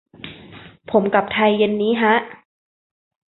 [0.91, 2.15] ผมกลับไทยเย็นนี้ฮะ